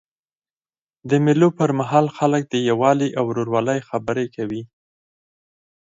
[1.09, 4.63] د مېلو پر مهال خلک د یووالي او ورورولۍ خبري کوي.